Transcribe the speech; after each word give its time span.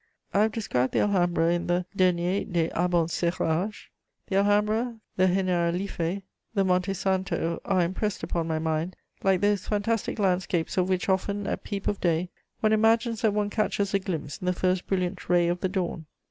I 0.33 0.39
have 0.41 0.51
described 0.51 0.93
the 0.95 1.01
Alhambra 1.01 1.53
in 1.53 1.67
the 1.67 1.85
Dernier 1.95 2.43
des 2.43 2.69
Abencerages. 2.71 3.85
The 4.29 4.37
Alhambra, 4.37 4.95
the 5.15 5.27
Generalife, 5.27 6.23
the 6.55 6.63
Monte 6.65 6.91
Santo 6.95 7.61
are 7.65 7.83
impressed 7.83 8.23
upon 8.23 8.47
my 8.47 8.57
mind 8.57 8.95
like 9.21 9.41
those 9.41 9.67
fantastic 9.67 10.17
landscapes 10.17 10.75
of 10.75 10.89
which 10.89 11.07
often, 11.07 11.45
at 11.45 11.63
peep 11.63 11.87
of 11.87 12.01
day, 12.01 12.31
one 12.61 12.73
imagines 12.73 13.21
that 13.21 13.35
one 13.35 13.51
catches 13.51 13.93
a 13.93 13.99
glimpse 13.99 14.39
in 14.39 14.47
the 14.47 14.53
first 14.53 14.87
brilliant 14.87 15.29
ray 15.29 15.47
of 15.47 15.59
the 15.59 15.69
dawn. 15.69 16.07